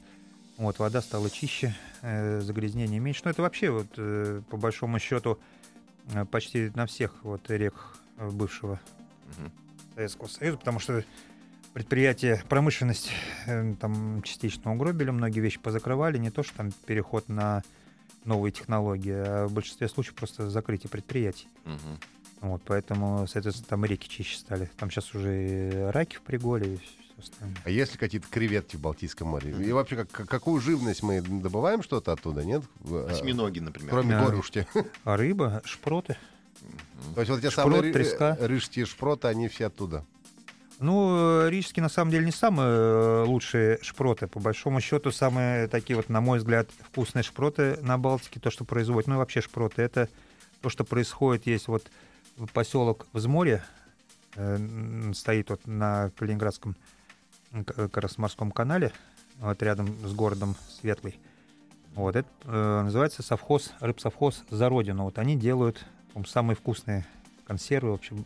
[0.58, 3.22] Вот, вода стала чище, э, загрязнения меньше.
[3.26, 5.39] Но это вообще, вот, э, по большому счету,
[6.13, 7.74] э, почти на всех вот рек
[8.17, 8.80] э, бывшего
[9.38, 9.52] Мгм.
[9.96, 11.04] Советского Союза, потому что
[11.74, 13.12] предприятия, промышленность
[13.48, 17.63] э, там частично угробили, многие вещи позакрывали, не то, что там переход на
[18.26, 21.48] новые технологии, а в большинстве случаев просто закрытие предприятий.
[21.65, 22.00] Мгм.
[22.43, 24.69] Вот, поэтому, соответственно, там реки чище стали.
[24.77, 27.58] Там сейчас уже раки в приголе и все остальное.
[27.63, 29.51] А есть ли какие-то креветки в Балтийском море?
[29.65, 32.62] И вообще, как- как- какую живность мы добываем что-то оттуда, нет?
[32.86, 33.89] А, Осьминоги, например.
[33.89, 34.25] Кроме Да.
[34.25, 34.67] горюшки.
[35.06, 36.17] А рыба, шпроты.
[36.62, 37.13] Мгм.
[37.15, 38.38] То есть вот те Шпрот, самые ри- треска.
[38.38, 40.03] э, рижские шпроты, они все оттуда.
[40.79, 44.27] Ну, э, рижские на самом деле не самые э, лучшие шпроты.
[44.27, 48.65] По большому счету, самые такие вот, на мой взгляд, вкусные шпроты на Балтике, то, что
[48.65, 50.10] производят, ну и вообще шпроты, это
[50.62, 51.84] то, что происходит, есть вот
[52.54, 53.63] поселок Взморье,
[54.36, 56.76] э, стоит вот на Калининградском
[57.52, 58.91] м, к- как раз морском канале,
[59.39, 61.19] вот рядом с городом Светлый.
[61.96, 65.04] Вот, это э, называется совхоз, рыбсовхоз «За Родину».
[65.04, 67.06] Вот они делают по самые вкусные
[67.46, 68.26] консервы, в общем,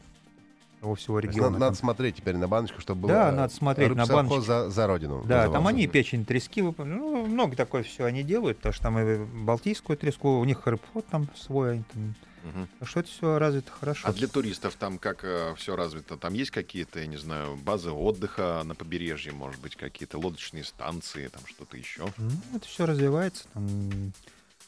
[0.80, 1.50] во всего региона.
[1.50, 4.40] Надо, надо Там- смотреть теперь на баночку, чтобы Да, было, надо смотреть на баночку.
[4.42, 5.22] За, за родину.
[5.24, 5.70] Да, там назывался.
[5.70, 10.38] они печень трески, ну, много такое все они делают, потому что там и балтийскую треску,
[10.40, 12.16] у них рыбход там свой, они там-
[12.80, 14.08] Так что это все развито хорошо.
[14.08, 15.26] А для туристов там как
[15.58, 16.18] все развито?
[16.18, 21.28] Там есть какие-то, я не знаю, базы отдыха на побережье, может быть, какие-то лодочные станции,
[21.28, 22.06] там что-то еще?
[22.18, 23.46] Ну, это все развивается.
[23.54, 24.14] Там,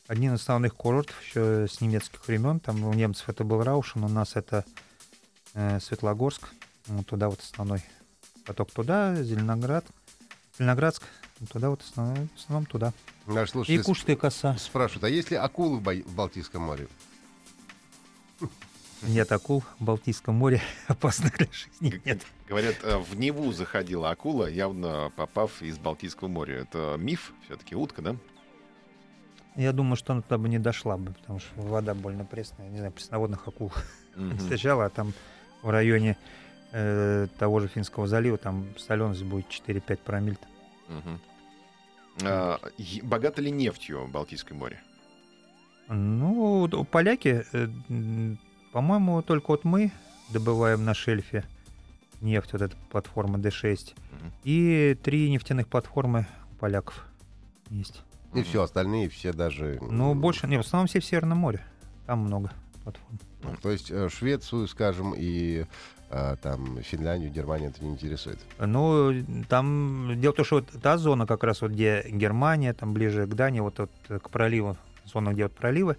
[0.08, 2.60] один из основных курортов еще с немецких времен.
[2.60, 4.66] Там у немцев это был Раушен, у нас это
[5.54, 6.50] э, Светлогорск.
[6.88, 7.84] Вот туда вот основной
[8.46, 9.86] поток туда, Зеленоград,
[10.58, 11.04] Зеленоградск,
[11.52, 12.94] туда вот основной, в основном туда.
[13.28, 13.78] Наши И
[14.14, 14.58] и коса.
[14.58, 16.88] спрашивают, а есть ли акулы в, Бай- в Балтийском море?
[19.02, 22.22] Нет акул в Балтийском море, опасно для жизни нет.
[22.48, 26.60] Говорят, э, в Неву заходила акула, явно попав из Балтийского моря.
[26.62, 28.16] Это миф, все-таки утка, да?
[29.56, 32.70] Я думаю, что она туда бы не дошла бы, потому что вода больно пресная.
[32.70, 33.72] Не знаю, пресноводных акул
[34.16, 35.14] не встречала, а там
[35.62, 36.18] в районе
[36.72, 40.38] э, того же Финского залива там соленость будет 4-5 промилль.
[40.88, 41.20] Мгм.
[42.24, 42.60] А,
[43.04, 44.82] Богато ли нефтью Балтийское море?
[45.90, 47.68] Ну, поляки, э,
[48.72, 49.92] по-моему, только вот мы
[50.30, 51.44] добываем на шельфе
[52.22, 53.96] нефть, вот эта платформа D6.
[54.12, 54.32] Мгм.
[54.44, 56.28] И три нефтяных платформы
[56.60, 57.06] поляков
[57.70, 58.02] есть.
[58.34, 59.80] И все остальные, все даже...
[59.82, 61.62] Ну, м, больше, не, в основном все в Северном море.
[62.06, 62.52] Там много
[62.84, 63.20] платформ.
[63.44, 65.66] ну, То есть э, Швецию, скажем, и
[66.12, 68.40] э, там Финляндию, Германию это не интересует.
[68.60, 69.14] Ну,
[69.48, 73.26] там дело в том, что вот та зона, как раз вот где Германия, там ближе
[73.26, 74.78] к Дании, вот, вот э, к проливу,
[75.10, 75.98] зона, где вот проливы,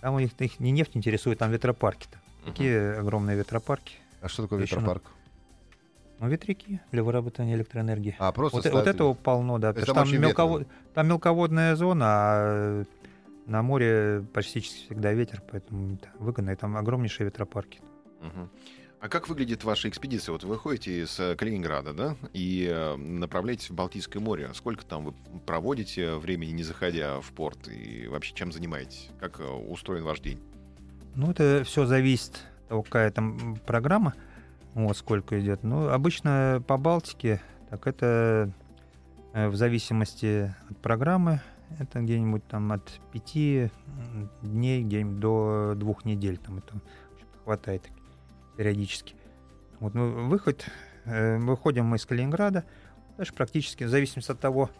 [0.00, 2.18] там у них их не нефть интересует, там ветропарки-то.
[2.42, 2.52] Мгм.
[2.52, 3.96] Такие огромные ветропарки.
[4.20, 5.02] А что такое Еще ветропарк?
[6.18, 8.16] Ну, ветряки для выработания электроэнергии.
[8.18, 9.72] А, просто Вот, э- вот ставят- этого полно, да.
[9.72, 12.84] То есть Потому там там, мелковод- там мелководная зона, а
[13.46, 16.50] на море почти всегда ветер, поэтому это выгодно.
[16.50, 17.80] И там огромнейшие ветропарки.
[18.22, 18.48] Мгм.
[19.06, 20.32] А как выглядит ваша экспедиция?
[20.32, 24.50] Вот вы ходите из э, Калининграда, да, и э, направляетесь в Балтийское море.
[24.52, 25.14] Сколько там вы
[25.46, 27.68] проводите времени, не заходя в порт?
[27.68, 29.10] И вообще чем занимаетесь?
[29.20, 30.40] Как э, устроен ваш день?
[31.14, 34.14] Ну, это все зависит от того, какая там программа,
[34.74, 35.62] вот сколько идет.
[35.62, 37.40] Ну, обычно по Балтике,
[37.70, 38.52] так это
[39.32, 41.40] в зависимости от программы,
[41.78, 43.70] это где-нибудь там от пяти
[44.42, 46.38] дней где-нибудь до двух недель.
[46.38, 46.80] Там это
[47.44, 47.88] хватает
[48.56, 49.14] периодически.
[49.80, 50.66] Вот мы выход,
[51.04, 52.64] э, выходим мы из Калининграда,
[53.16, 54.70] дальше практически в зависимости от того,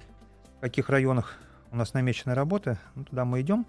[0.58, 1.38] в каких районах
[1.70, 3.66] у нас намечена работа, ну, туда мы идем.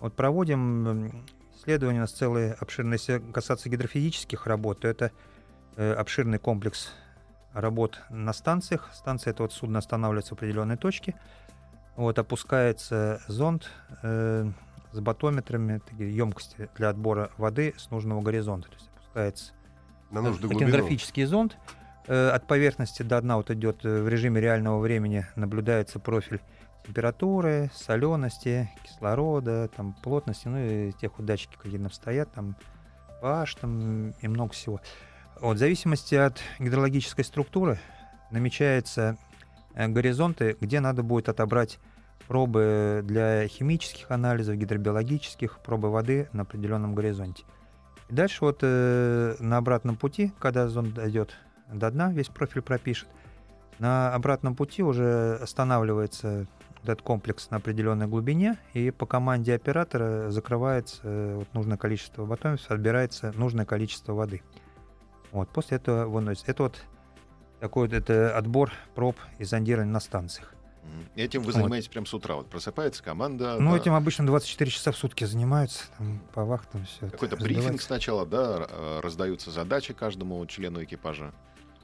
[0.00, 1.24] Вот проводим
[1.56, 5.12] исследования, у нас целые обширные, если касаться гидрофизических работ, то это
[5.76, 6.92] э, обширный комплекс
[7.52, 8.90] работ на станциях.
[8.92, 11.14] Станция это вот судно останавливается в определенной точке.
[11.96, 13.70] Вот опускается зонд
[14.02, 14.50] э,
[14.92, 18.68] с батометрами, такие емкости для отбора воды с нужного горизонта.
[18.68, 19.52] То есть опускается
[20.10, 20.68] на нужную глубину.
[20.68, 21.56] океанографический зонд.
[22.06, 26.40] Э, От поверхности до дна вот идет э, в режиме реального времени, наблюдается профиль
[26.86, 32.56] температуры, солености, кислорода, там, плотности, ну и тех датчики, какие там стоят, там
[33.22, 34.80] pH там, и много всего.
[35.40, 37.78] Вот, в зависимости от гидрологической структуры
[38.30, 39.16] намечаются
[39.74, 41.78] э, горизонты, где надо будет отобрать
[42.28, 47.44] пробы для химических анализов, гидробиологических, пробы воды на определенном горизонте.
[48.14, 51.34] Дальше вот э, на обратном пути, когда зонд дойдет
[51.72, 53.08] до дна, весь профиль пропишет,
[53.80, 56.46] на обратном пути уже останавливается
[56.84, 62.70] этот комплекс на определенной глубине, и по команде оператора закрывается э, вот, нужное количество батометров,
[62.70, 64.42] отбирается нужное количество воды.
[65.32, 66.48] Вот, после этого выносится.
[66.48, 66.84] Это вот
[67.58, 70.53] такой вот это отбор проб и зондирование на станциях.
[71.16, 71.54] Этим вы Вот.
[71.54, 72.36] занимаетесь прям с утра.
[72.36, 73.56] Вот просыпается команда.
[73.60, 77.08] Ну, да, этим обычно 24 часа в сутки занимаются, там, по вахтам все.
[77.08, 81.32] Какой-то брифинг сначала, да, э, раздаются задачи каждому члену экипажа.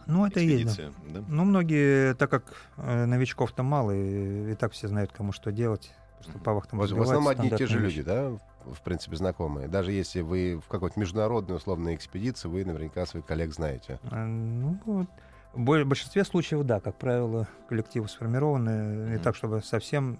[0.06, 0.90] Ну, это и есть, да.
[1.08, 1.24] да?
[1.28, 5.92] Ну, многие, так как э, новичков-то мало, и, и так все знают, кому что делать.
[6.18, 8.40] Потому что по вахтам В, в основном одни и те же стандартные люди, да, в
[8.64, 9.68] в принципе, знакомые.
[9.68, 13.98] Даже если вы в какой-то международной условной экспедиции, вы наверняка своих коллег знаете.
[14.10, 15.08] А, Ну, вот.
[15.52, 19.08] В бо- большинстве случаев, да, как правило, коллективы сформированы.
[19.10, 19.22] Не Мгм.
[19.22, 20.18] так, чтобы совсем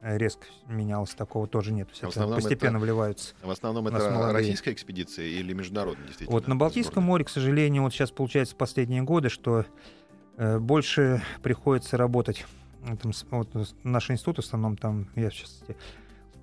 [0.00, 1.88] э, резко менялось, такого тоже нет.
[1.88, 3.34] То есть в это постепенно вливаются.
[3.42, 4.32] В основном это молодые.
[4.32, 6.38] российская экспедиция или международная, действительно?
[6.38, 7.06] Вот на Балтийском сборная?
[7.08, 9.64] море, к сожалению, вот сейчас получается последние годы, что
[10.36, 12.46] э, больше приходится работать.
[13.02, 15.64] там вот, наш институт в основном там, я сейчас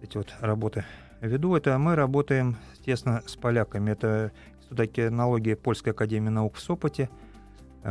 [0.01, 0.83] эти вот работы
[1.21, 3.91] веду, это мы работаем тесно с поляками.
[3.91, 7.24] Это Институт океанологии Польской академии наук в Сопоте, э,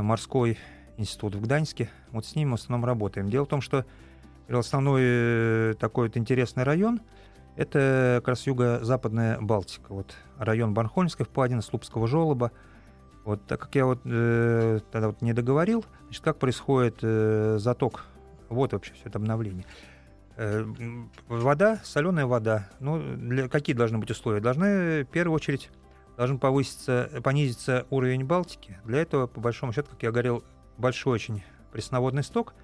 [0.02, 0.58] морской
[0.96, 1.90] институт в Гданьске.
[2.10, 3.28] Вот с ним в основном работаем.
[3.28, 3.84] Дело в том, что
[4.48, 7.00] основной э, такой вот интересный район—
[7.56, 9.92] это как раз юго-западная Балтика.
[9.92, 12.52] Вот район Барнхольмской впадины, Слупского желоба.
[13.24, 18.04] Вот так как я вот э, тогда вот не договорил, значит, как происходит э, заток,
[18.50, 19.64] вот вообще все это обновление.
[20.36, 20.64] Э,
[21.28, 22.68] вода, соленая вода.
[22.80, 24.40] Ну, для, какие должны быть условия?
[24.40, 25.70] Должны, в первую очередь,
[26.16, 28.78] должен повыситься, понизиться уровень Балтики.
[28.84, 30.44] Для этого, по большому счету, как я говорил,
[30.78, 32.54] большой очень пресноводный сток.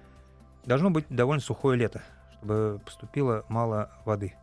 [0.65, 2.01] Должно быть довольно сухое лето,
[2.33, 4.35] чтобы поступило мало воды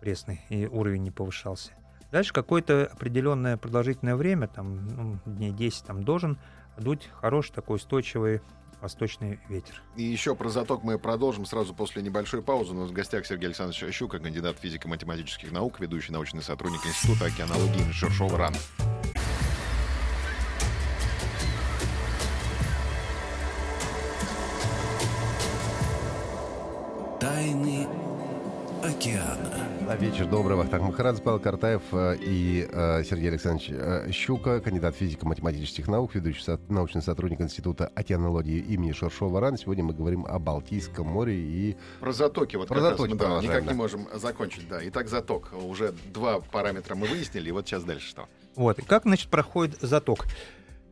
[0.00, 1.72] пресной, и уровень не повышался.
[2.12, 6.38] Дальше какое-то определенное продолжительное время, там, ну, дней 10, там, должен
[6.78, 8.40] дуть хороший такой устойчивый
[8.80, 9.82] восточный ветер.
[9.96, 12.72] И еще про заток мы продолжим сразу после небольшой паузы.
[12.72, 17.90] У нас в гостях Сергей Александрович Щука, кандидат физико-математических наук, ведущий научный сотрудник Института океанологии
[17.92, 18.54] Шершова РАН.
[29.98, 30.56] Вечер добрый.
[30.56, 36.42] Вахтанг Махарадзе, Павел Картаев э, и э, Сергей Александрович э, Щука, кандидат физико-математических наук, ведущий
[36.68, 39.56] научный сотрудник Института океанологии имени Шершова РАН.
[39.56, 41.76] Сегодня мы говорим о Балтийском море и...
[42.00, 43.72] Про затоки вот Про как раз затоки мы да, никак да.
[43.72, 44.68] не можем закончить.
[44.68, 44.80] Да.
[44.82, 45.50] Итак, заток.
[45.54, 48.28] Уже два параметра мы выяснили, и вот сейчас дальше что?
[48.54, 48.78] Вот.
[48.78, 50.26] И как, значит, проходит заток?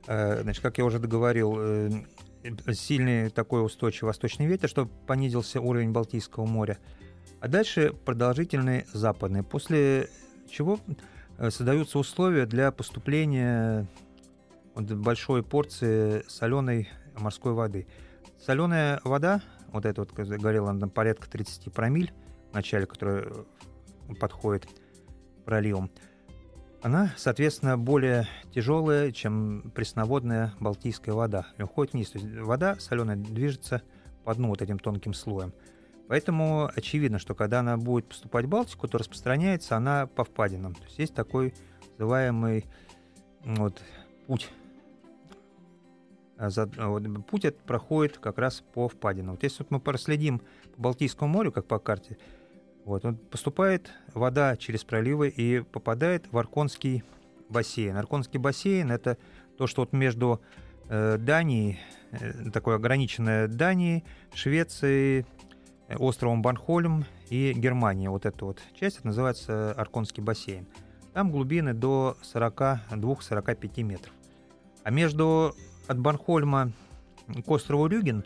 [0.06, 1.58] Значит, как я уже договорил,
[2.72, 6.78] сильный такой устойчивый восточный ветер, чтобы понизился уровень Балтийского моря.
[7.44, 10.08] А дальше продолжительный западный, после
[10.48, 10.80] чего
[11.36, 13.86] э, создаются условия для поступления
[14.74, 17.86] большой порции соленой морской воды.
[18.42, 22.14] Соленая вода, вот эта вот, я говорил, порядка 30 промиль
[22.50, 24.66] в начале, которая э, подходит
[25.44, 25.90] проливом,
[26.80, 31.48] она, соответственно, более тяжелая, чем пресноводная балтийская вода.
[31.58, 32.08] И уходит вниз.
[32.08, 33.82] То есть вода соленая движется
[34.24, 35.52] по дну вот этим тонким слоем.
[36.08, 40.74] Поэтому очевидно, что когда она будет поступать в Балтику, то распространяется она по впадинам.
[40.74, 41.54] То есть есть такой
[41.98, 42.66] называемый
[43.44, 43.82] вот,
[44.26, 44.50] путь.
[46.36, 49.32] А за- а вот путь этот проходит как раз по впадинам.
[49.32, 50.40] Вот если вот мы проследим
[50.76, 52.18] по Балтийскому морю, как по карте,
[52.84, 57.02] вот, он поступает вода через проливы и попадает в Арконский
[57.48, 57.96] бассейн.
[57.96, 59.16] Арконский бассейн это
[59.56, 60.42] то, что вот между
[60.90, 61.78] э, Данией,
[62.10, 65.24] э, такое ограниченное Данией, Швецией,
[65.98, 68.08] островом Банхольм и Германией.
[68.08, 70.66] Вот эта вот часть это называется Арконский бассейн.
[71.12, 74.12] Там глубины до 42-45 метров.
[74.82, 75.54] А между
[75.86, 76.72] от Банхольма
[77.44, 78.24] к острову Рюген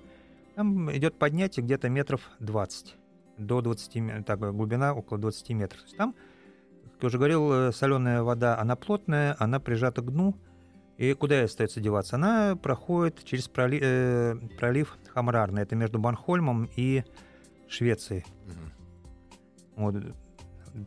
[0.54, 2.96] там идет поднятие где-то метров 20
[3.36, 5.80] до 20, ме- так, глубина около 20 метров.
[5.80, 6.14] То есть там,
[6.94, 10.34] как я уже говорил, соленая вода, она плотная, она прижата к дну,
[10.96, 12.16] и куда ей остается деваться?
[12.16, 17.04] Она проходит через проли- э, пролив Хамрарный, это между Банхольмом и
[17.68, 18.24] Швецией.
[19.76, 19.94] Вот.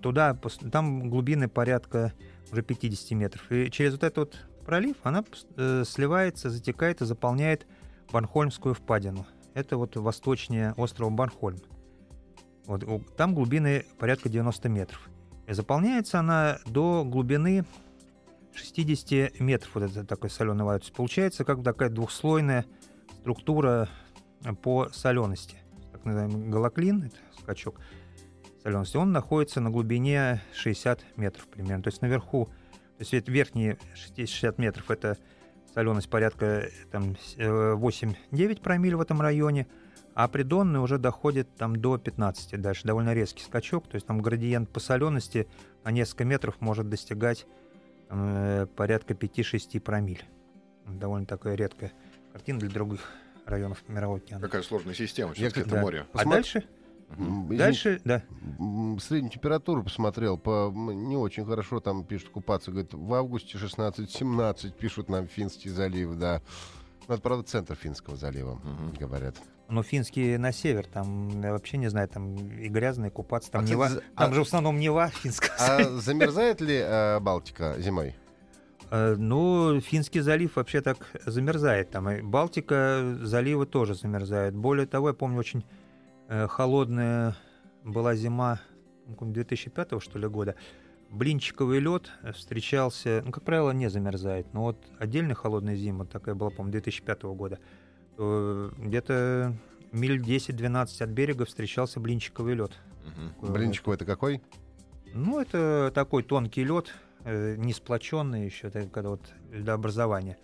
[0.02, 0.38] Туда,
[0.72, 2.14] там глубины порядка
[2.52, 3.52] уже 50 метров.
[3.52, 5.24] И через вот этот вот пролив она
[5.58, 7.66] э, сливается, затекает и заполняет
[8.12, 9.26] Банхольмскую впадину.
[9.54, 11.60] Это вот восточнее острова Банхольм.
[12.66, 15.10] Вот, там глубины порядка 90 метров.
[15.48, 17.66] И заполняется она до глубины
[18.54, 20.84] 60 метров, вот это такой соленый вода.
[20.96, 22.66] Получается как такая двухслойная
[23.20, 23.90] структура
[24.62, 25.58] по солености.
[26.02, 27.80] Так называемый галоклин, скачок
[28.64, 31.84] солености, он находится на глубине 60 метров примерно.
[31.84, 32.48] То есть наверху,
[32.98, 35.18] то есть верхние 60 метров это
[35.76, 39.68] соленость порядка там, с- э, 8-9 промилле в этом районе,
[40.16, 44.70] а придонный уже доходит там до 15, дальше довольно резкий скачок, то есть там градиент
[44.72, 45.48] по солености
[45.84, 47.46] на несколько метров может достигать
[48.10, 50.24] там, э, порядка 5-6 промиль.
[50.88, 51.92] Довольно такая редкая
[52.34, 53.08] картина для других
[53.46, 54.42] районов Мирового океана.
[54.42, 55.82] Какая сложная система, все-таки это да.
[55.82, 56.06] море.
[56.14, 56.64] А Посмотри- дальше,
[57.18, 58.24] извините, дальше, да,
[59.02, 62.72] Среднюю температуру посмотрел, по не очень хорошо там пишут купаться.
[62.72, 66.42] Говорит, в августе 16-17 пишут нам Финский залив, да.
[67.08, 68.94] Ну, это, правда, центр Финского залива, Мгм.
[69.00, 69.36] говорят.
[69.68, 73.68] но финский на север, там я вообще не знаю, там и грязные купаться, там А,
[73.68, 75.52] Нева, за- там а- же в основном Нева финская.
[75.58, 78.14] А замерзает ли э, Балтика зимой?
[78.92, 81.90] Э, Ну, Финский залив вообще так замерзает.
[81.92, 84.54] Там и Балтика заливы тоже замерзают.
[84.54, 85.64] Более того, я помню, очень
[86.28, 87.36] э, холодная
[87.84, 88.60] была зима
[89.08, 90.56] ну, какого-нибудь 2005 что ли года.
[91.10, 94.54] Блинчиковый лед встречался, ну, как правило, не замерзает.
[94.54, 97.60] Но вот отдельно холодная зима, такая была, по-моему, 2005 года,
[98.16, 99.54] то где-то
[99.92, 102.72] миль 10-12 от берега встречался блинчиковый лед.
[103.06, 103.54] Мгм.
[103.54, 104.42] Блинчику это какой?
[105.14, 106.94] Ну, это такой тонкий лед,
[107.26, 110.38] не сплоченный еще, это когда вот льдообразование.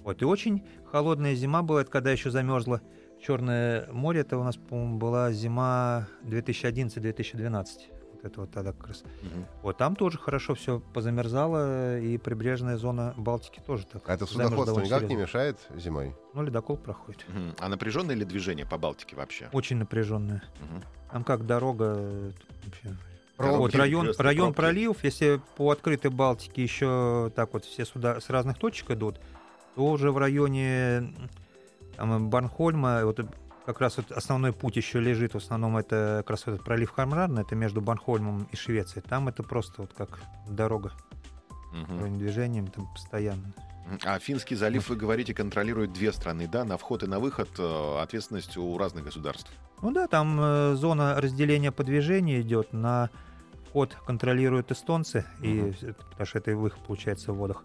[0.00, 2.80] Вот, и очень холодная зима была, это когда еще замерзло
[3.22, 7.66] Черное море, это у нас, по-моему, была зима 2011-2012.
[8.12, 9.04] Вот это вот тогда как раз.
[9.22, 9.46] Мгм.
[9.62, 14.02] Вот там тоже хорошо все позамерзало, и прибрежная зона Балтики тоже так.
[14.08, 15.22] А это судоходство никак не серьезно.
[15.22, 16.16] мешает зимой?
[16.34, 17.24] Ну, ледокол проходит.
[17.28, 17.54] Мгм.
[17.60, 19.48] А напряженное ли движение по Балтике вообще?
[19.52, 20.42] Очень напряженная.
[20.60, 20.82] Мгм.
[21.12, 22.30] Там как дорога э,
[22.64, 22.96] вообще.
[23.42, 28.30] Пробки, вот район, район проливов, если по открытой Балтике еще так вот все сюда с
[28.30, 29.20] разных точек идут,
[29.74, 31.12] то уже в районе
[31.96, 33.20] там, Барнхольма, вот
[33.64, 37.38] как раз вот основной путь еще лежит, в основном это как раз этот пролив Хармран,
[37.38, 39.04] это между Барнхольмом и Швецией.
[39.08, 40.92] Там это просто вот как дорога,
[41.72, 43.52] уровень движения там постоянно.
[44.04, 46.64] А Финский залив, вы говорите, контролирует две страны, да?
[46.64, 49.50] На вход и на выход э, ответственность у разных государств.
[49.82, 52.72] Ну да, там э, зона разделения по движению идет.
[52.72, 53.10] На
[53.72, 57.64] вход контролируют эстонцы, и, э, потому что это и выход получается в водах.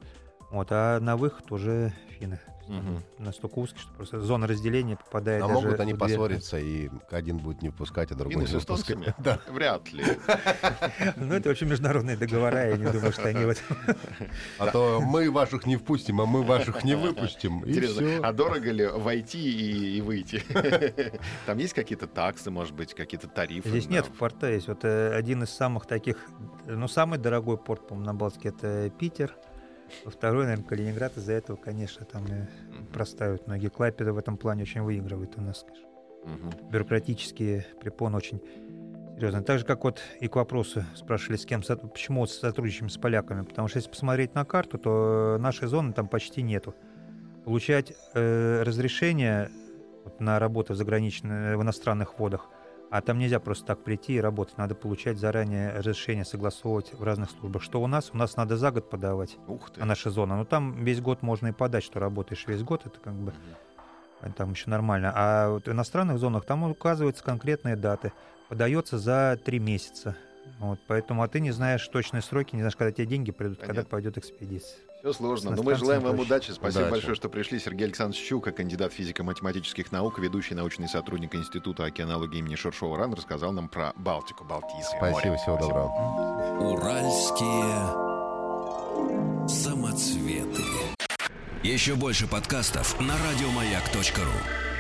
[0.52, 2.40] Вот, а на выход уже финны.
[2.68, 3.04] Мгм.
[3.20, 7.38] Настолько узкий, что просто зона разделения попадает А даже могут они в поссориться, и один
[7.38, 8.98] будет не впускать, а другой не с выпускать?
[9.20, 9.40] Да.
[9.48, 10.04] Вряд ли.
[11.16, 13.58] Ну, это вообще международные договора, я не думаю, что они вот...
[14.58, 17.64] А то мы ваших не впустим, а мы ваших не выпустим.
[17.64, 18.20] И Интересно, все.
[18.22, 20.44] а дорого ли войти и, выйти?
[21.46, 23.70] Там есть какие-то таксы, может быть, какие-то тарифы?
[23.70, 26.18] Здесь нет порта, есть вот э, один из самых таких,
[26.66, 29.36] ну, самый дорогой порт, по-моему, на Балтике, это Питер.
[30.06, 31.18] Второй, наверное, Калининград.
[31.18, 32.48] Из-за этого, конечно, там э,
[32.94, 33.70] простают многие.
[33.70, 35.88] Клайпеда в этом плане очень выигрывает у нас, конечно.
[36.28, 36.70] Мгм.
[36.70, 38.42] бюрократические препоны очень
[39.16, 39.44] серьезные.
[39.44, 43.44] Так же, как вот и к вопросу спрашивали, с кем, почему сотрудничаем с поляками.
[43.44, 46.76] Потому что если посмотреть на карту, то нашей зоны там почти нету.
[47.46, 49.50] Получать э, разрешение
[50.04, 52.50] вот на работу в заграничных, в иностранных водах,
[52.90, 54.58] а там нельзя просто так прийти и работать.
[54.58, 57.62] Надо получать заранее разрешение, согласовывать в разных службах.
[57.62, 58.12] Что у нас?
[58.14, 59.82] У нас надо за год подавать, Ух ты.
[59.82, 60.38] а наша зона.
[60.38, 62.86] Но там весь год можно и подать, что работаешь весь год.
[62.86, 63.34] Это как бы
[64.22, 64.34] Мгм.
[64.34, 65.12] там еще нормально.
[65.16, 68.14] А вот в иностранных зонах там указываются конкретные даты.
[68.50, 70.16] Подается за три месяца.
[70.60, 73.74] Вот, поэтому, а ты не знаешь точные сроки, не знаешь, когда тебе деньги придут, когда
[73.74, 73.90] Понятно.
[73.90, 74.80] пойдет экспедиция.
[75.00, 75.52] Все сложно.
[75.52, 76.52] Но мы желаем вам удачи.
[76.52, 76.92] Спасибо Удачи.
[76.92, 77.60] большое, что пришли.
[77.60, 83.52] Сергей Александрович Щука, кандидат физико-математических наук, ведущий научный сотрудник Института океанологии имени Шершова РАН, рассказал
[83.52, 85.14] нам про Балтику, Балтийское море.
[85.14, 85.92] Спасибо, всего доброго.
[86.72, 88.08] Уральские
[89.48, 90.64] самоцветы.
[91.64, 94.77] Еще больше подкастов на радиомаяк.ру.